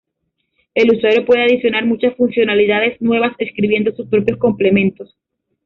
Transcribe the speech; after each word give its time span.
El 0.73 0.89
usuario 0.95 1.25
puede 1.25 1.43
adicionar 1.43 1.85
muchas 1.85 2.15
funcionalidades 2.15 2.99
nuevas 3.03 3.35
escribiendo 3.37 3.95
sus 3.95 4.07
propios 4.07 4.39
complementos. 4.39 5.15